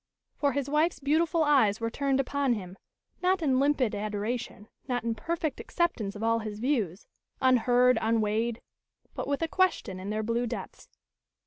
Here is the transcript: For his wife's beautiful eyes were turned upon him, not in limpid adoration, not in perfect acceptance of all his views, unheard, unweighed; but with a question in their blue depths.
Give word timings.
For 0.35 0.53
his 0.53 0.67
wife's 0.67 0.99
beautiful 0.99 1.43
eyes 1.43 1.79
were 1.79 1.91
turned 1.91 2.19
upon 2.19 2.53
him, 2.53 2.75
not 3.21 3.43
in 3.43 3.59
limpid 3.59 3.93
adoration, 3.93 4.67
not 4.87 5.03
in 5.03 5.13
perfect 5.13 5.59
acceptance 5.59 6.15
of 6.15 6.23
all 6.23 6.39
his 6.39 6.57
views, 6.57 7.05
unheard, 7.39 7.99
unweighed; 8.01 8.61
but 9.13 9.27
with 9.27 9.43
a 9.43 9.47
question 9.47 9.99
in 9.99 10.09
their 10.09 10.23
blue 10.23 10.47
depths. 10.47 10.89